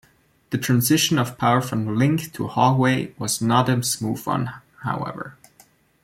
[0.49, 5.37] The transition of power from Lynch to Haughey was not a smooth one however.